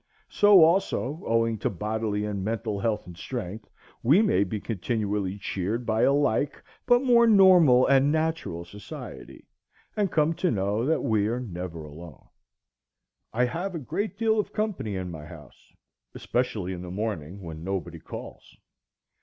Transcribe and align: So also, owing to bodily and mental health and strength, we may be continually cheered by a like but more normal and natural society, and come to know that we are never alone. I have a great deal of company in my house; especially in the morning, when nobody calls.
So 0.29 0.63
also, 0.63 1.21
owing 1.27 1.59
to 1.59 1.69
bodily 1.69 2.25
and 2.25 2.43
mental 2.43 2.79
health 2.79 3.05
and 3.05 3.15
strength, 3.15 3.69
we 4.01 4.23
may 4.23 4.43
be 4.43 4.59
continually 4.59 5.37
cheered 5.37 5.85
by 5.85 6.01
a 6.01 6.11
like 6.11 6.59
but 6.87 7.03
more 7.03 7.27
normal 7.27 7.85
and 7.85 8.11
natural 8.11 8.65
society, 8.65 9.45
and 9.95 10.11
come 10.11 10.33
to 10.41 10.49
know 10.49 10.87
that 10.87 11.03
we 11.03 11.27
are 11.27 11.39
never 11.39 11.85
alone. 11.85 12.25
I 13.31 13.45
have 13.45 13.75
a 13.75 13.77
great 13.77 14.17
deal 14.17 14.39
of 14.39 14.53
company 14.53 14.95
in 14.95 15.11
my 15.11 15.27
house; 15.27 15.71
especially 16.15 16.73
in 16.73 16.81
the 16.81 16.89
morning, 16.89 17.39
when 17.43 17.63
nobody 17.63 17.99
calls. 17.99 18.57